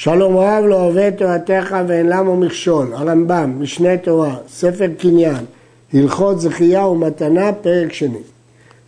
שלום 0.00 0.36
רב 0.36 0.64
לא 0.64 0.90
את 1.08 1.18
תורתך 1.18 1.76
ואין 1.88 2.06
למה 2.06 2.34
מכשול, 2.36 2.94
הרמב"ם, 2.94 3.56
משנה 3.60 3.96
תורה, 3.96 4.36
ספר 4.48 4.86
קניין, 4.98 5.44
הלכות 5.94 6.40
זכייה 6.40 6.86
ומתנה, 6.86 7.52
פרק 7.52 7.92
שני. 7.92 8.18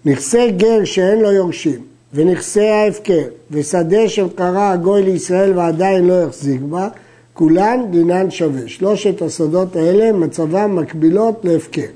נכסי 0.04 0.50
גר 0.50 0.84
שאין 0.84 1.20
לו 1.20 1.32
יורשים, 1.32 1.80
ונכסי 2.14 2.68
ההפקר, 2.68 3.22
ושדה 3.50 4.08
שקרא 4.08 4.70
הגוי 4.72 5.02
לישראל 5.02 5.58
ועדיין 5.58 6.06
לא 6.06 6.22
החזיק 6.22 6.60
בה, 6.60 6.88
כולן 7.32 7.80
דינן 7.90 8.30
שווה. 8.30 8.62
שלושת 8.66 9.22
הסודות 9.22 9.76
האלה 9.76 10.12
מצבם 10.12 10.76
מקבילות 10.76 11.40
להפקר. 11.44 11.88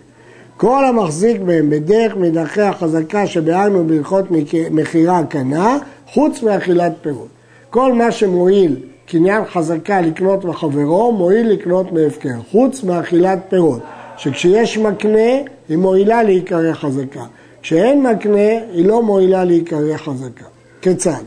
כל 0.56 0.84
המחזיק 0.84 1.40
בהם 1.40 1.70
בדרך 1.70 2.16
מדרכי 2.16 2.62
החזקה 2.62 3.26
שבהרנו 3.26 3.84
בהלכות 3.84 4.24
מכירה 4.70 5.24
קנה, 5.24 5.78
חוץ 6.12 6.42
מאכילת 6.42 6.92
פירות. 7.02 7.28
כל 7.70 7.92
מה 7.92 8.12
שמועיל 8.12 8.76
קניין 9.06 9.44
חזקה 9.44 10.00
לקנות 10.00 10.44
מחברו, 10.44 11.12
מועיל 11.12 11.48
לקנות 11.48 11.92
מהפקר, 11.92 12.34
חוץ 12.50 12.84
מאכילת 12.84 13.38
פירות, 13.48 13.80
שכשיש 14.16 14.78
מקנה, 14.78 15.30
היא 15.68 15.76
מועילה 15.76 16.22
להיקרא 16.22 16.72
חזקה. 16.72 17.24
כשאין 17.62 18.02
מקנה, 18.02 18.50
היא 18.72 18.86
לא 18.86 19.02
מועילה 19.02 19.44
להיקרא 19.44 19.96
חזקה. 19.96 20.44
כיצד? 20.80 21.22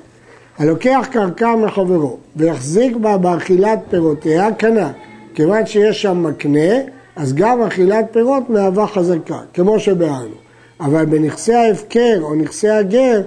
הלוקח 0.57 1.07
קרקע 1.11 1.55
מחברו 1.55 2.17
ויחזיק 2.35 2.95
בה 2.95 3.17
באכילת 3.17 3.79
פירותיה, 3.89 4.51
קנה. 4.51 4.91
כיוון 5.33 5.65
שיש 5.65 6.01
שם 6.01 6.23
מקנה, 6.23 6.75
אז 7.15 7.33
גם 7.33 7.61
אכילת 7.61 8.05
פירות 8.11 8.49
מהווה 8.49 8.87
חזקה, 8.87 9.39
כמו 9.53 9.79
שבהרנו. 9.79 10.35
אבל 10.79 11.05
בנכסי 11.05 11.53
ההפקר 11.53 12.19
או 12.21 12.35
נכסי 12.35 12.69
הגר, 12.69 13.21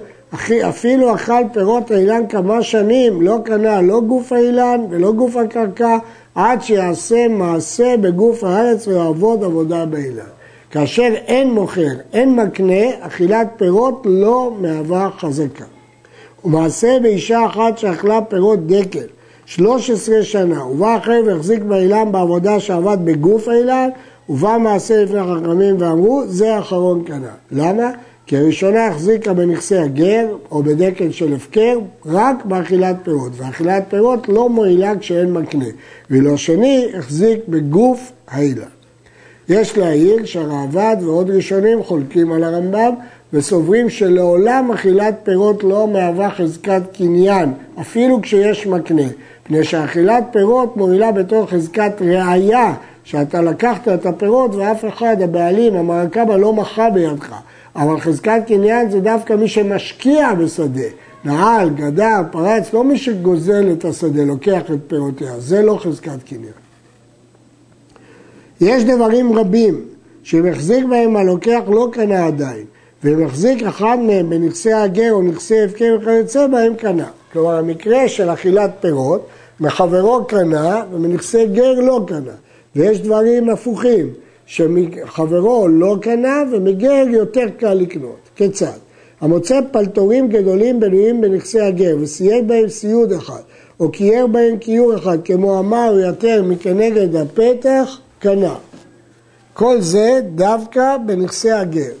אפילו 0.69 1.15
אכל 1.15 1.43
פירות 1.53 1.91
האילן 1.91 2.27
כמה 2.29 2.63
שנים, 2.63 3.21
לא 3.21 3.37
קנה 3.45 3.81
לא 3.81 4.01
גוף 4.01 4.31
האילן 4.31 4.81
ולא 4.89 5.11
גוף 5.11 5.35
הקרקע, 5.35 5.97
עד 6.35 6.61
שיעשה 6.61 7.27
מעשה 7.27 7.95
בגוף 8.01 8.43
הארץ 8.43 8.87
ויעבוד 8.87 9.43
עבודה 9.43 9.85
באילן. 9.85 10.23
כאשר 10.71 11.13
אין 11.13 11.51
מוכר, 11.51 11.91
אין 12.13 12.35
מקנה, 12.35 12.83
אכילת 12.99 13.47
פירות 13.57 14.01
לא 14.05 14.55
מהווה 14.61 15.09
חזקה. 15.19 15.65
ומעשה 16.45 16.97
באישה 17.01 17.45
אחת 17.45 17.77
שאכלה 17.77 18.21
פירות 18.21 18.67
דקל 18.67 19.05
13 19.45 20.23
שנה, 20.23 20.65
ובא 20.65 20.97
אחר 20.97 21.21
והחזיק 21.25 21.63
באילן 21.63 22.11
בעבודה 22.11 22.59
שעבד 22.59 22.97
בגוף 23.03 23.47
האילן, 23.47 23.89
ובא 24.29 24.57
מעשה 24.57 25.03
לפני 25.03 25.19
החכמים 25.19 25.75
ואמרו, 25.79 26.23
זה 26.27 26.55
האחרון 26.55 27.03
קנה. 27.03 27.31
למה? 27.51 27.91
כי 28.25 28.37
הראשונה 28.37 28.87
החזיקה 28.87 29.33
בנכסי 29.33 29.77
הגר 29.77 30.27
או 30.51 30.63
בדקל 30.63 31.11
של 31.11 31.33
הפקר 31.33 31.79
רק 32.05 32.45
באכילת 32.45 32.95
פירות, 33.03 33.31
ואכילת 33.35 33.83
פירות 33.89 34.29
לא 34.29 34.49
מועילה 34.49 34.93
כשאין 34.99 35.33
מקנה, 35.33 35.65
ואילו 36.09 36.33
השני 36.33 36.87
החזיק 36.97 37.39
בגוף 37.47 38.11
האילן. 38.27 38.63
יש 39.49 39.77
להעיר 39.77 40.25
שהרעב"ד 40.25 40.97
ועוד 41.01 41.29
ראשונים 41.29 41.83
חולקים 41.83 42.31
על 42.31 42.43
הרמב"ם 42.43 42.93
וסוברים 43.33 43.89
שלעולם 43.89 44.71
אכילת 44.71 45.15
פירות 45.23 45.63
לא 45.63 45.87
מהווה 45.87 46.31
חזקת 46.31 46.81
קניין, 46.97 47.53
אפילו 47.81 48.21
כשיש 48.21 48.67
מקנה, 48.67 49.07
מפני 49.45 49.63
שאכילת 49.63 50.23
פירות 50.31 50.77
מועילה 50.77 51.11
בתור 51.11 51.45
חזקת 51.45 52.01
ראייה, 52.01 52.73
שאתה 53.03 53.41
לקחת 53.41 53.87
את 53.87 54.05
הפירות 54.05 54.55
ואף 54.55 54.85
אחד, 54.85 55.21
הבעלים, 55.21 55.75
המרקבה 55.75 56.37
לא 56.37 56.53
מחה 56.53 56.89
בידך. 56.89 57.35
אבל 57.75 57.99
חזקת 57.99 58.41
קניין 58.47 58.91
זה 58.91 58.99
דווקא 58.99 59.33
מי 59.33 59.47
שמשקיע 59.47 60.33
בשדה. 60.33 60.87
נעל, 61.25 61.69
גדר, 61.69 62.21
פרץ, 62.31 62.73
לא 62.73 62.83
מי 62.83 62.97
שגוזל 62.97 63.71
את 63.71 63.85
השדה, 63.85 64.23
לוקח 64.23 64.61
את 64.73 64.79
פירותיה, 64.87 65.39
זה 65.39 65.61
לא 65.61 65.77
חזקת 65.81 66.23
קניין. 66.25 66.53
יש 68.61 68.83
דברים 68.83 69.33
רבים 69.33 69.85
שאם 70.23 70.45
החזיק 70.45 70.85
בהם 70.85 71.17
הלוקח 71.17 71.61
לא 71.67 71.89
קנה 71.91 72.25
עדיין, 72.25 72.65
ואם 73.03 73.25
החזיק 73.25 73.63
אחד 73.63 73.97
מהם 74.07 74.29
בנכסי 74.29 74.73
הגר 74.73 75.11
או 75.11 75.21
נכסי 75.21 75.63
הפקר 75.63 75.97
וכיוצא 76.01 76.47
בהם 76.47 76.75
קנה. 76.75 77.07
כלומר 77.33 77.57
המקרה 77.57 78.07
של 78.07 78.29
אכילת 78.29 78.71
פירות, 78.79 79.27
מחברו 79.59 80.25
קנה 80.25 80.83
ומנכסי 80.93 81.45
גר 81.45 81.73
לא 81.73 82.03
קנה. 82.07 82.31
ויש 82.75 83.01
דברים 83.01 83.49
הפוכים, 83.49 84.09
שחברו 84.51 85.67
לא 85.67 85.97
קנה 86.01 86.43
ומגר 86.51 87.03
יותר 87.09 87.45
קל 87.57 87.73
לקנות. 87.73 88.29
כיצד? 88.35 88.77
המוצא 89.21 89.59
פלטורים 89.71 90.27
גדולים 90.29 90.79
בנויים 90.79 91.21
בנכסי 91.21 91.59
הגר 91.59 91.95
וסייד 92.01 92.47
בהם 92.47 92.69
סיוד 92.69 93.11
אחד, 93.11 93.41
או 93.79 93.91
קייר 93.91 94.27
בהם 94.27 94.57
קיור 94.57 94.95
אחד, 94.95 95.17
כמו 95.25 95.59
אמר 95.59 95.99
יותר 96.05 96.43
מכנגד 96.43 97.15
הפתח, 97.15 97.99
קנה. 98.19 98.55
כל 99.53 99.81
זה 99.81 100.19
דווקא 100.35 100.97
בנכסי 101.05 101.51
הגר. 101.51 101.91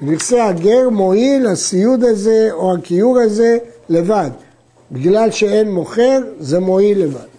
בנכסי 0.00 0.40
הגר 0.40 0.88
מועיל 0.90 1.46
הסיוד 1.46 2.04
הזה 2.04 2.48
או 2.52 2.74
הקיור 2.74 3.18
הזה 3.18 3.58
לבד. 3.88 4.30
בגלל 4.92 5.30
שאין 5.30 5.70
מוכר, 5.70 6.18
זה 6.38 6.60
מועיל 6.60 7.02
לבד. 7.02 7.30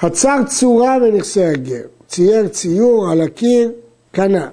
הצר 0.00 0.38
צורה 0.46 0.98
בנכסי 0.98 1.44
הגר. 1.44 1.97
צייר 2.08 2.48
ציור 2.48 3.10
על 3.10 3.20
הקיר, 3.20 3.72
קנה. 4.12 4.48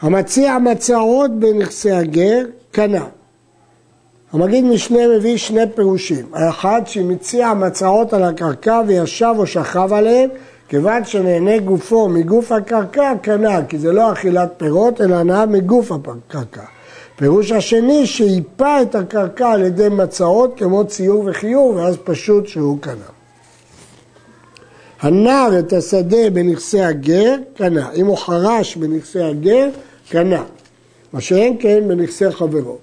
המציע 0.00 0.58
מצעות 0.58 1.30
בנכסי 1.38 1.90
הגר, 1.90 2.44
קנה. 2.70 3.06
המגיד 4.32 4.64
משנה 4.64 4.98
מביא 5.16 5.36
שני 5.36 5.62
פירושים. 5.74 6.26
האחד 6.32 6.82
שמציע 6.86 7.54
מצעות 7.54 8.12
על 8.12 8.22
הקרקע 8.22 8.82
וישב 8.86 9.34
או 9.38 9.46
שכב 9.46 9.92
עליהם, 9.92 10.30
כיוון 10.68 11.04
שנהנה 11.04 11.58
גופו 11.58 12.08
מגוף 12.08 12.52
הקרקע, 12.52 13.12
קנה, 13.22 13.64
כי 13.64 13.78
זה 13.78 13.92
לא 13.92 14.12
אכילת 14.12 14.52
פירות, 14.56 15.00
אלא 15.00 15.14
הנאה 15.14 15.46
מגוף 15.46 15.92
הקרקע. 15.92 16.62
פירוש 17.16 17.52
השני, 17.52 18.06
שאיפה 18.06 18.82
את 18.82 18.94
הקרקע 18.94 19.50
על 19.50 19.62
ידי 19.62 19.88
מצעות 19.88 20.54
כמו 20.58 20.86
ציור 20.86 21.24
וחיור, 21.26 21.74
ואז 21.74 21.96
פשוט 22.04 22.46
שהוא 22.46 22.78
קנה. 22.80 23.17
הנער 25.00 25.58
את 25.58 25.72
השדה 25.72 26.30
בנכסי 26.32 26.80
הגר, 26.80 27.34
קנה. 27.56 27.90
אם 27.94 28.06
הוא 28.06 28.16
חרש 28.16 28.76
בנכסי 28.76 29.20
הגר, 29.20 29.68
קנה. 30.10 30.44
מה 31.12 31.20
שאין 31.20 31.56
כן 31.60 31.88
בנכסי 31.88 32.30
חברו. 32.30 32.76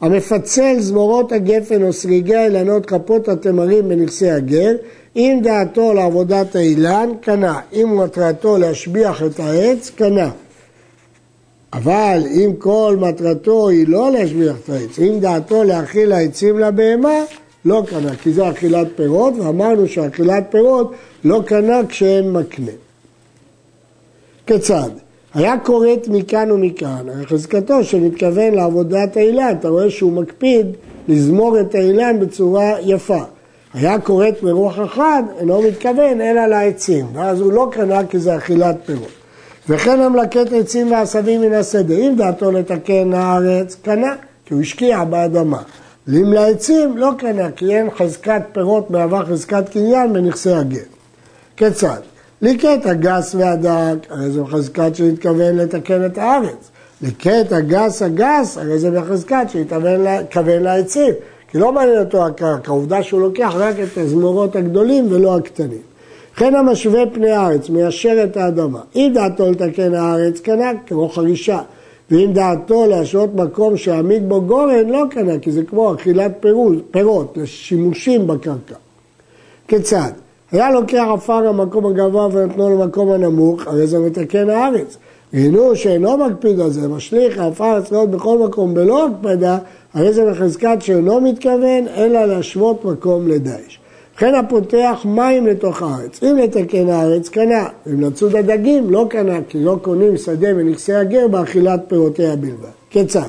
המפצל 0.00 0.76
זמורות 0.80 1.32
הגפן 1.32 1.82
או 1.82 1.92
סריגי 1.92 2.34
האילנות 2.34 2.86
כפות 2.86 3.28
התמרים 3.28 3.88
בנכסי 3.88 4.30
הגר, 4.30 4.72
אם 5.16 5.40
דעתו 5.42 5.92
לעבודת 5.94 6.56
האילן, 6.56 7.10
קנה. 7.20 7.60
אם 7.72 7.96
מטרתו 7.96 8.58
להשביח 8.58 9.22
את 9.22 9.40
העץ, 9.40 9.90
קנה. 9.96 10.30
אבל 11.72 12.22
אם 12.30 12.52
כל 12.58 12.96
מטרתו 13.00 13.68
היא 13.68 13.88
לא 13.88 14.10
להשביח 14.10 14.56
את 14.64 14.68
העץ, 14.68 14.98
אם 14.98 15.20
דעתו 15.20 15.64
להאכיל 15.64 16.12
העצים 16.12 16.58
לבהמה, 16.58 17.24
לא 17.64 17.82
קנה, 17.86 18.16
כי 18.16 18.32
זה 18.32 18.50
אכילת 18.50 18.86
פירות, 18.96 19.34
ואמרנו 19.38 19.88
שאכילת 19.88 20.44
פירות 20.50 20.92
לא 21.24 21.42
קנה 21.46 21.80
כשאין 21.88 22.32
מקנה. 22.32 22.72
כיצד? 24.46 24.90
היה 25.34 25.58
כורת 25.58 26.08
מכאן 26.08 26.50
ומכאן, 26.50 27.06
חזקתו 27.24 27.84
שמתכוון 27.84 28.54
לעבודת 28.54 29.16
האילן, 29.16 29.54
אתה 29.60 29.68
רואה 29.68 29.90
שהוא 29.90 30.12
מקפיד 30.12 30.66
לזמור 31.08 31.60
את 31.60 31.74
האילן 31.74 32.20
בצורה 32.20 32.72
יפה. 32.80 33.22
היה 33.74 34.00
כורת 34.00 34.42
מרוח 34.42 34.78
אחד, 34.84 35.22
אינו 35.38 35.62
מתכוון 35.62 36.20
אלא 36.20 36.46
לעצים, 36.46 37.06
ואז 37.12 37.40
הוא 37.40 37.52
לא 37.52 37.68
קנה 37.72 38.06
כי 38.06 38.18
זה 38.18 38.36
אכילת 38.36 38.76
פירות. 38.86 39.08
וכן 39.68 40.00
המלקט 40.00 40.52
עצים 40.52 40.92
ועשבים 40.92 41.40
מן 41.40 41.52
השדה, 41.52 41.94
אם 41.94 42.14
דעתו 42.16 42.52
לתקן 42.52 43.12
הארץ, 43.14 43.76
קנה, 43.82 44.14
כי 44.44 44.54
הוא 44.54 44.62
השקיע 44.62 45.04
באדמה. 45.04 45.62
ואם 46.10 46.32
לעצים, 46.32 46.96
לא 46.96 47.10
קנה, 47.18 47.50
כי 47.50 47.76
אין 47.76 47.90
חזקת 47.90 48.42
פירות 48.52 48.90
מהווה 48.90 49.24
חזקת 49.26 49.68
קניין 49.68 50.12
בנכסי 50.12 50.50
הגר. 50.50 50.80
כיצד? 51.56 52.00
ליקט 52.42 52.86
הגס 52.86 53.34
והדק, 53.34 53.96
הרי 54.10 54.30
זו 54.30 54.44
חזקת 54.44 54.90
שהתכוון 54.94 55.56
לתקן 55.56 56.06
את 56.06 56.18
הארץ. 56.18 56.70
ליקט 57.02 57.52
הגס 57.52 58.02
הגס, 58.02 58.58
הרי 58.58 58.78
זה 58.78 58.90
בחזקת 58.90 59.46
שהתכוון 59.48 60.62
לעצים. 60.62 61.14
כי 61.50 61.58
לא 61.58 61.72
מעניין 61.72 61.98
אותו 61.98 62.26
הקרקע, 62.26 62.70
העובדה 62.70 63.02
שהוא 63.02 63.20
לוקח 63.20 63.52
רק 63.56 63.74
את 63.80 63.98
הזמורות 63.98 64.56
הגדולים 64.56 65.06
ולא 65.10 65.36
הקטנים. 65.36 65.82
וכן 66.34 66.54
המשווה 66.54 67.02
פני 67.12 67.30
הארץ, 67.30 67.68
מיישר 67.68 68.24
את 68.24 68.36
האדמה. 68.36 68.80
אם 68.96 69.10
דעתו 69.14 69.50
לתקן 69.50 69.94
הארץ, 69.94 70.40
קנה 70.40 70.70
כמו 70.86 71.08
חרישה. 71.08 71.60
ואם 72.10 72.30
דעתו 72.32 72.86
להשעות 72.86 73.34
מקום 73.34 73.76
שהעמיד 73.76 74.28
בו 74.28 74.42
גורן, 74.42 74.88
לא 74.88 75.04
קנה, 75.10 75.38
כי 75.38 75.52
זה 75.52 75.64
כמו 75.64 75.94
אכילת 75.94 76.32
פירות, 76.40 76.74
פירות 76.90 77.36
לשימושים 77.36 78.26
בקרקע. 78.26 78.74
כיצד? 79.68 80.10
היה 80.52 80.70
לוקח 80.70 81.04
עפר 81.14 81.40
למקום 81.40 81.86
הגבוה 81.86 82.28
ונתנו 82.32 82.70
למקום 82.70 83.10
הנמוך, 83.10 83.66
הרי 83.66 83.86
זה 83.86 83.98
מתקן 83.98 84.50
הארץ. 84.50 84.96
ראינו 85.34 85.76
שאינו 85.76 86.16
מקפיד 86.16 86.60
על 86.60 86.70
זה, 86.70 86.88
משליך 86.88 87.38
עפר 87.38 87.64
הצלעות 87.64 88.10
בכל 88.10 88.38
מקום 88.38 88.74
בלא 88.74 89.06
הקפדה, 89.06 89.58
הרי 89.94 90.12
זה 90.12 90.30
בחזקת 90.30 90.76
שאינו 90.80 91.20
מתכוון, 91.20 91.88
אלא 91.96 92.24
להשוות 92.24 92.84
מקום 92.84 93.28
לדיש. 93.28 93.79
וכן 94.20 94.34
הפותח 94.34 95.00
מים 95.04 95.46
לתוך 95.46 95.82
הארץ. 95.82 96.22
אם 96.22 96.36
לתקן 96.36 96.88
הארץ, 96.88 97.28
קנה. 97.28 97.68
אם 97.86 98.00
לצוד 98.00 98.36
הדגים, 98.36 98.90
לא 98.90 99.06
קנה, 99.10 99.38
כי 99.48 99.64
לא 99.64 99.76
קונים 99.82 100.16
שדה 100.16 100.48
ונכסי 100.56 100.92
הגר 100.92 101.28
באכילת 101.28 101.80
פירותיה 101.88 102.36
בלבד. 102.36 102.68
כיצד? 102.90 103.28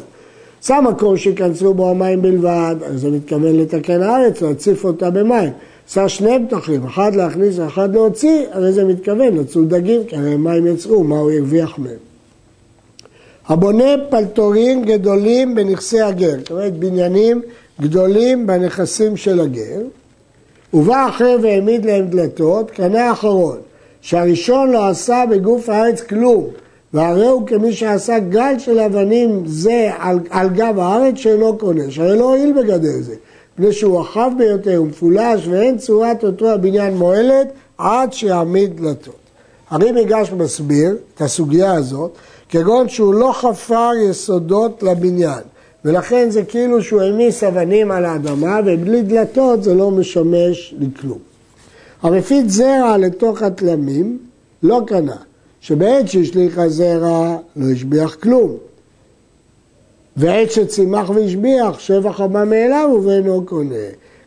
שם 0.62 0.86
מקום 0.90 1.18
שייכנסו 1.18 1.74
בו 1.74 1.90
המים 1.90 2.22
בלבד, 2.22 2.76
אז 2.86 3.02
זה 3.02 3.10
מתכוון 3.10 3.56
לתקן 3.56 4.02
הארץ, 4.02 4.42
להציף 4.42 4.86
אותה 4.86 5.10
במים. 5.10 5.50
עשה 5.88 6.10
שני 6.10 6.38
פתחים, 6.48 6.86
אחד 6.86 7.16
להכניס 7.16 7.60
ואחד 7.60 7.94
להוציא, 7.96 8.46
הרי 8.52 8.72
זה 8.72 8.86
מתכוון 8.86 9.38
לצוד 9.38 9.74
דגים, 9.74 10.04
כי 10.08 10.16
הרי 10.16 10.36
מים 10.36 10.68
יצאו, 10.68 11.04
מה 11.04 11.20
הוא 11.20 11.32
הרוויח 11.32 11.80
מהם? 11.80 12.02
הבונה 13.48 13.94
פלטורים 14.10 14.86
גדולים 14.86 15.56
בנכסי 15.56 16.02
הגר, 16.02 16.36
זאת 16.40 16.52
אומרת 16.52 16.78
בניינים 16.78 17.42
גדולים 17.82 18.48
בנכסים 18.48 19.18
של 19.18 19.40
הגר, 19.40 19.82
ובא 20.74 21.10
אחר 21.10 21.38
והעמיד 21.42 21.86
להם 21.86 22.08
דלתות, 22.08 22.72
קנה 22.72 23.12
אחרון, 23.12 23.58
שהראשון 24.02 24.72
לא 24.72 24.88
עשה 24.88 25.24
בגוף 25.30 25.70
הארץ 25.70 26.02
כלום, 26.02 26.48
והרי 26.94 27.28
הוא 27.28 27.48
כמי 27.48 27.74
שעשה 27.74 28.20
גל 28.20 28.60
של 28.60 28.80
אבנים 28.80 29.44
זה 29.46 29.92
על, 30.00 30.20
על 30.30 30.50
גב 30.50 30.80
הארץ 30.80 31.16
שאינו 31.18 31.58
קונה, 31.58 31.92
שהרי 31.92 32.18
לא 32.18 32.24
הועיל 32.24 32.54
בגדר 32.54 33.02
זה, 33.02 33.16
מפני 33.54 33.74
שהוא 33.74 34.00
רחב 34.00 34.32
ביותר 34.38 34.82
ומפולש 34.82 35.48
ואין 35.48 35.78
צורת 35.78 36.24
אותו 36.24 36.50
הבניין 36.50 36.98
מועלת 36.98 37.48
עד 37.78 38.14
שיעמיד 38.14 38.82
דלתות. 38.82 39.16
הרי 39.70 39.92
מיגש 39.92 40.32
מסביר 40.32 40.96
את 41.16 41.22
הסוגיה 41.22 41.74
הזאת, 41.74 42.12
כגון 42.50 42.90
שהוא 42.90 43.14
לא 43.14 43.32
חפר 43.34 43.92
יסודות 44.10 44.84
לבניין, 44.84 45.42
ולכן 45.86 46.30
זה 46.30 46.44
כאילו 46.44 46.84
שהוא 46.84 47.02
העמיס 47.02 47.44
אבנים 47.44 47.92
על 47.92 48.06
האדמה, 48.06 48.60
ובלי 48.66 49.02
דלתות 49.02 49.64
זה 49.64 49.74
לא 49.74 49.92
משמש 49.92 50.76
לכלום. 50.80 51.20
המפיץ 52.02 52.46
זרע 52.48 52.98
לתוך 52.98 53.42
התלמים 53.42 54.18
לא 54.64 54.82
קנה, 54.88 55.16
שבעת 55.62 56.08
שהשליך 56.08 56.58
הזרע 56.58 57.38
לא 57.56 57.72
השביח 57.72 58.16
כלום. 58.16 58.58
ועת 60.18 60.52
שצימח 60.52 61.10
והשביח, 61.10 61.80
שבח 61.80 62.22
הבא 62.22 62.44
מאליו 62.44 62.90
ובאינו 62.96 63.46
קונה. 63.46 63.76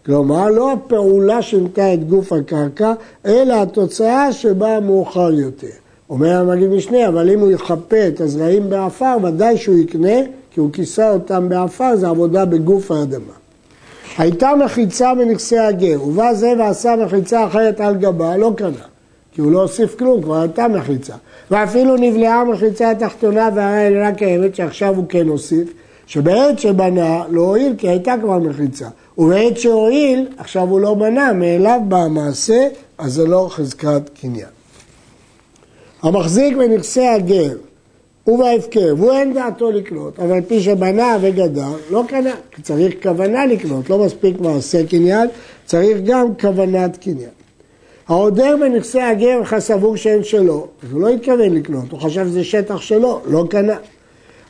כלומר, 0.07 0.51
לא 0.51 0.73
הפעולה 0.73 1.43
שינתה 1.43 1.95
את 1.95 2.09
גוף 2.09 2.33
הקרקע, 2.33 2.93
אלא 3.27 3.63
התוצאה 3.63 4.33
שבאה 4.33 4.81
מאוחר 4.81 5.33
יותר. 5.33 5.84
אומר 6.11 6.37
המגיד 6.37 6.69
משנה, 6.69 7.09
אבל 7.09 7.31
אם 7.31 7.41
הוא 7.41 7.51
יכפה 7.51 8.09
את 8.09 8.21
הזרעים 8.21 8.71
באפר, 8.71 9.17
ודאי 9.23 9.57
שהוא 9.57 9.79
יקנה, 9.79 10.19
כי 10.51 10.61
הוא 10.61 10.73
כיסה 10.73 11.13
אותם 11.13 11.49
באפר, 11.49 11.97
זה 11.97 12.09
עבודה 12.09 12.45
בגוף 12.45 12.91
האדמה. 12.91 13.33
הייתה 14.19 14.51
מחיצה 14.65 15.15
בנכסי 15.15 15.59
הגר, 15.59 16.03
ובא 16.03 16.35
זה 16.35 16.53
ועשה 16.59 16.97
מחיצה 16.97 17.47
אחרת 17.47 17.81
על 17.81 17.95
גבה, 17.95 18.37
לא 18.37 18.53
קנה, 18.57 18.85
כי 19.33 19.41
הוא 19.41 19.53
לא 19.53 19.63
הוסיף 19.63 19.99
כלום, 19.99 20.23
כבר 20.23 20.41
הייתה 20.41 20.69
מחיצה. 20.69 21.15
ואפילו 21.51 21.97
נבלעה 21.97 22.41
המחיצה 22.41 22.91
התחתונה 22.91 23.49
והרי 23.55 23.83
העליונה 23.83 24.15
קיימת, 24.15 24.55
שעכשיו 24.55 24.97
הוא 24.97 25.05
כן 25.09 25.29
הוסיף, 25.29 25.73
שבעת 26.07 26.59
שבנה 26.59 27.23
לא 27.31 27.41
הועיל, 27.41 27.75
כי 27.79 27.89
הייתה 27.89 28.15
כבר 28.23 28.39
מחיצה. 28.39 28.89
ובעת 29.19 29.59
שהועיל, 29.59 30.27
עכשיו 30.39 30.69
הוא 30.69 30.81
לא 30.81 30.95
בנה, 30.95 31.33
מאליו 31.33 31.81
בא 31.89 31.97
המעשה, 31.97 32.69
אז 32.99 33.13
זה 33.13 33.27
לא 33.27 33.47
חזקת 33.51 34.03
קניין. 34.21 34.64
המחזיק 36.05 36.57
בנכסי 36.57 37.07
הגר 37.07 37.57
ובהפקר, 38.27 38.95
והוא 38.99 39.13
אין 39.13 39.35
דעתו 39.35 39.71
לקנות, 39.71 40.19
אבל 40.21 40.41
פי 40.49 40.61
שבנה 40.61 41.17
וגדל, 41.21 41.63
לא 41.91 42.03
קנה, 42.09 42.35
צריך 42.63 42.95
כוונה 43.03 43.47
לקנות, 43.47 43.91
לא 43.91 43.99
מספיק 43.99 44.41
מעשה 44.41 44.87
קניין, 44.87 45.29
צריך 45.65 45.99
גם 46.05 46.35
כוונת 46.41 46.97
קניין. 46.97 47.31
העודר 48.09 48.57
בנכסי 48.61 49.01
הגר 49.01 49.41
סבור 49.59 49.97
שאין 49.97 50.25
שלו, 50.25 50.67
אז 50.83 50.93
הוא 50.93 51.01
לא 51.01 51.09
התכוון 51.09 51.55
לקנות, 51.55 51.91
הוא 51.91 52.01
חשב 52.01 52.27
שזה 52.27 52.45
שטח 52.45 52.81
שלו, 52.81 53.21
לא 53.27 53.45
קנה. 53.51 53.77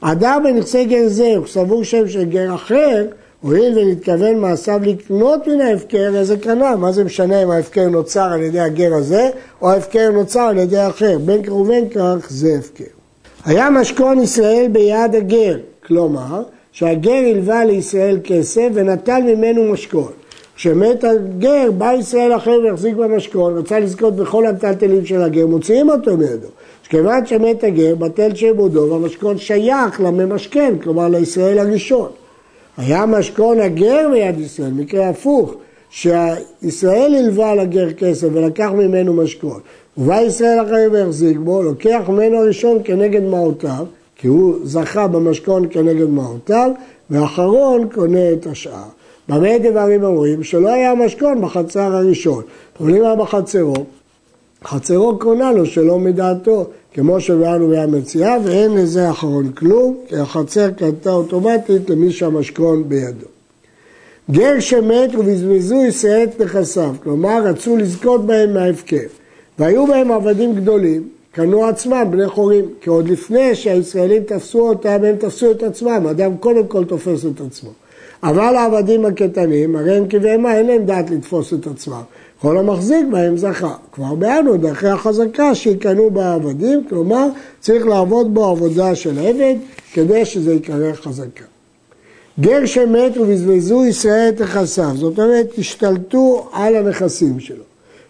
אדם 0.01 0.43
בנכסי 0.45 0.85
גר 0.85 1.09
זה, 1.09 1.33
הוא 1.37 1.47
סבור 1.47 1.85
שם 1.85 2.09
של 2.09 2.25
גר 2.25 2.55
אחר, 2.55 3.06
הואיל 3.44 3.79
ונתכוון 3.79 4.38
מעשיו 4.38 4.81
לקנות 4.85 5.46
מן 5.46 5.61
ההפקר, 5.61 6.11
איזה 6.14 6.37
קנה, 6.37 6.76
מה 6.76 6.93
זה 6.93 7.05
משנה 7.05 7.43
אם 7.43 7.50
ההפקר 7.50 7.88
נוצר 7.88 8.32
על 8.32 8.43
ידי 8.43 8.61
הגר 8.61 8.94
הזה, 8.94 9.31
או 9.62 9.70
ההפקר 9.70 10.11
נוצר 10.11 10.41
על 10.41 10.58
ידי 10.58 10.87
אחר, 10.87 11.19
בין 11.19 11.43
כך 11.43 11.52
ובין 11.52 11.88
כך 11.88 12.26
זה 12.29 12.56
הפקר. 12.58 12.85
היה 13.44 13.70
משכון 13.70 14.20
ישראל 14.20 14.67
ביד 14.73 15.14
הגר, 15.14 15.56
כלומר, 15.87 16.43
שהגר 16.73 17.12
הלווה 17.12 17.64
לישראל 17.64 18.19
כסף 18.25 18.69
ונטל 18.75 19.20
ממנו 19.23 19.64
משכון. 19.64 20.12
כשמת 20.56 21.05
הגר, 21.05 21.70
בא 21.79 21.93
ישראל 21.93 22.37
אחר 22.37 22.58
והחזיק 22.64 22.94
במשכון, 22.94 23.58
רצה 23.58 23.79
לזכות 23.79 24.17
בכל 24.17 24.46
המטלטלים 24.46 25.06
של 25.06 25.23
הגר, 25.23 25.46
מוציאים 25.46 25.91
אותו 25.91 26.17
מידו. 26.17 26.49
כיוון 26.88 27.26
שמת 27.26 27.64
הגר, 27.64 27.94
בטל 27.94 28.35
שעבודו, 28.35 28.91
והמשכון 28.91 29.38
שייך 29.38 30.00
לממשכן, 30.00 30.75
כלומר 30.82 31.08
לישראל 31.08 31.58
הראשון. 31.58 32.08
היה 32.76 33.06
משכון 33.06 33.61
הגר 33.61 34.09
ביד 34.12 34.41
ישראל, 34.41 34.73
מקרה 34.73 35.09
הפוך, 35.09 35.55
שישראל 35.91 37.15
הלווה 37.15 37.55
לגר 37.55 37.93
כסף 37.93 38.29
ולקח 38.32 38.71
ממנו 38.75 39.12
משכון. 39.12 39.61
ובא 39.99 40.21
ישראל 40.21 40.62
אחרי 40.62 40.87
והחזיק 40.88 41.37
בו, 41.38 41.62
לוקח 41.62 42.00
ממנו 42.09 42.37
הראשון 42.37 42.79
כנגד 42.85 43.23
מעותיו, 43.23 43.87
כי 44.17 44.29
הוא 44.29 44.55
זכה 44.65 45.06
במשכון 45.06 45.67
כנגד 45.71 46.09
מעותיו, 46.09 46.71
ואחרון 47.11 47.88
קונה 47.94 48.32
את 48.32 48.47
השאר. 48.47 48.85
במה 49.29 49.59
דברים 49.59 50.05
אומרים? 50.05 50.43
שלא 50.43 50.69
היה 50.69 50.94
משכון 50.94 51.41
בחצר 51.41 51.97
הראשון. 51.97 52.43
אבל 52.81 52.97
אם 52.97 53.05
היה 53.05 53.17
בחצרו, 53.17 53.75
חצרו 54.65 55.19
קונה 55.19 55.53
לו 55.53 55.67
שלא 55.67 55.99
מדעתו, 55.99 56.67
כמו 56.94 57.20
שבאנו 57.20 57.69
מהמציאה, 57.69 58.37
ואין 58.44 58.75
לזה 58.75 59.11
אחרון 59.11 59.52
כלום, 59.52 59.96
כי 60.08 60.17
החצר 60.17 60.70
קנתה 60.70 61.12
אוטומטית 61.12 61.91
למי 61.91 62.12
שהמשכון 62.12 62.88
בידו. 62.88 63.26
גר 64.31 64.61
שמת 64.61 65.14
ובזבזו 65.14 65.85
ישראל 65.85 66.25
את 66.25 66.41
נכסיו, 66.41 66.94
כלומר 67.02 67.43
רצו 67.44 67.76
לזכות 67.76 68.26
בהם 68.26 68.55
מההפקר. 68.55 69.06
והיו 69.58 69.87
בהם 69.87 70.12
עבדים 70.12 70.55
גדולים, 70.55 71.08
קנו 71.32 71.64
עצמם 71.64 72.06
בני 72.11 72.29
חורים, 72.29 72.64
כי 72.81 72.91
עוד 72.91 73.08
לפני 73.08 73.55
שהישראלים 73.55 74.23
תפסו 74.23 74.69
אותם, 74.69 74.99
הם 75.05 75.17
תפסו 75.17 75.50
את 75.50 75.62
עצמם, 75.62 76.06
אדם 76.11 76.37
קודם 76.37 76.67
כל 76.67 76.85
תופס 76.85 77.25
את 77.35 77.41
עצמו. 77.41 77.70
אבל 78.23 78.56
העבדים 78.56 79.05
הקטנים, 79.05 79.76
הרי 79.76 79.96
הם 79.96 80.08
כבהמה, 80.08 80.56
אין 80.56 80.67
להם 80.67 80.85
דעת 80.85 81.11
לתפוס 81.11 81.55
את 81.55 81.67
עצמם. 81.67 82.02
כל 82.44 82.58
המחזיק 82.58 83.06
בהם 83.10 83.36
זכה. 83.36 83.74
כבר 83.93 84.15
בענו 84.15 84.56
דרכי 84.56 84.89
החזקה 84.89 85.55
שיקנו 85.55 86.10
בעבדים, 86.10 86.84
כלומר 86.89 87.27
צריך 87.60 87.86
לעבוד 87.86 88.34
בו 88.34 88.44
עבודה 88.44 88.94
של 88.94 89.19
עבד 89.19 89.55
כדי 89.93 90.24
שזה 90.24 90.53
ייקרא 90.53 90.93
חזקה. 90.93 91.44
גר 92.41 92.67
שמת 92.67 93.17
ובזבזו 93.17 93.84
ישראל 93.84 94.29
את 94.29 94.41
נכסיו, 94.41 94.91
זאת 94.94 95.19
אומרת 95.19 95.58
השתלטו 95.58 96.48
על 96.53 96.77
הנכסים 96.77 97.41
שלו. 97.41 97.65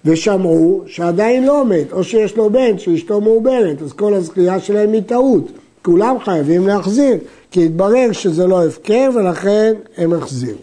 ושמעו 0.04 0.82
שעדיין 0.86 1.46
לא 1.46 1.64
מת, 1.64 1.92
או 1.92 2.04
שיש 2.04 2.36
לו 2.36 2.50
בן 2.50 2.78
שאשתו 2.78 3.20
מעוברת, 3.20 3.82
אז 3.82 3.92
כל 3.92 4.14
הזכייה 4.14 4.60
שלהם 4.60 4.92
היא 4.92 5.02
טעות. 5.02 5.48
כולם 5.82 6.16
חייבים 6.24 6.66
להחזיר, 6.66 7.16
כי 7.50 7.64
התברר 7.64 8.12
שזה 8.12 8.46
לא 8.46 8.66
הפקר 8.66 9.10
ולכן 9.14 9.74
הם 9.96 10.12
החזירו. 10.12 10.58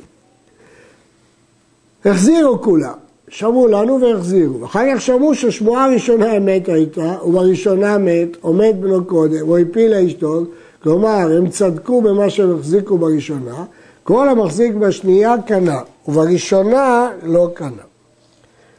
החזירו 2.05 2.61
כולם, 2.61 3.00
שמעו 3.31 3.67
לנו 3.67 4.01
והחזירו. 4.01 4.65
אחר 4.65 4.85
כך 4.95 5.01
שמעו 5.01 5.35
ששמועה 5.35 5.87
ראשונה 5.93 6.39
מת 6.39 6.69
הייתה, 6.69 7.15
ובראשונה 7.25 7.97
מת, 7.97 8.27
עומד 8.41 8.75
בנו 8.79 9.05
קודם, 9.05 9.49
או 9.49 9.57
הפיל 9.57 9.95
לאשתו, 9.95 10.43
כלומר 10.83 11.31
הם 11.37 11.49
צדקו 11.49 12.01
במה 12.01 12.29
שהם 12.29 12.55
החזיקו 12.55 12.97
בראשונה, 12.97 13.63
כל 14.03 14.29
המחזיק 14.29 14.73
בשנייה 14.73 15.35
קנה, 15.45 15.79
ובראשונה 16.07 17.09
לא 17.23 17.49
קנה. 17.53 17.83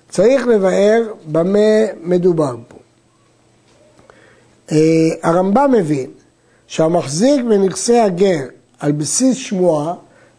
צריך 0.08 0.46
לבאר 0.46 1.02
במה 1.26 1.84
מדובר 2.02 2.56
פה. 2.68 2.76
אה, 4.72 4.78
הרמב"ם 5.22 5.70
מבין 5.72 6.10
שהמחזיק 6.66 7.44
בנכסי 7.44 7.98
הגר 7.98 8.44
על 8.80 8.92
בסיס 8.92 9.36
שמועה, 9.36 9.94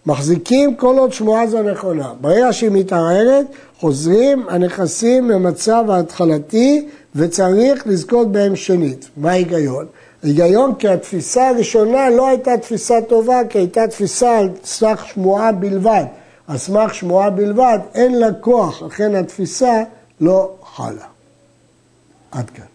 מחזיקים 0.05 0.75
כל 0.75 0.97
עוד 0.97 1.13
שמועה 1.13 1.47
זו 1.47 1.63
נכונה. 1.63 2.13
ברגע 2.21 2.53
שהיא 2.53 2.69
מתערערת, 2.73 3.45
חוזרים 3.79 4.45
הנכסים 4.49 5.29
למצב 5.29 5.85
ההתחלתי 5.89 6.87
וצריך 7.15 7.87
לזכות 7.87 8.31
בהם 8.31 8.55
שנית. 8.55 9.09
מה 9.17 9.31
ההיגיון? 9.31 9.85
ההיגיון 10.23 10.75
כי 10.75 10.87
התפיסה 10.87 11.49
הראשונה 11.49 12.09
לא 12.09 12.27
הייתה 12.27 12.57
תפיסה 12.57 13.01
טובה, 13.07 13.41
כי 13.49 13.57
הייתה 13.57 13.87
תפיסה 13.87 14.37
על 14.37 14.49
סמך 14.63 15.05
שמועה 15.05 15.51
בלבד. 15.51 16.03
על 16.47 16.57
סמך 16.57 16.93
שמועה 16.93 17.29
בלבד, 17.29 17.79
אין 17.95 18.19
לה 18.19 18.33
כוח, 18.33 18.81
לכן 18.81 19.15
התפיסה 19.15 19.83
לא 20.21 20.51
חלה. 20.75 21.05
עד 22.31 22.49
כאן. 22.49 22.72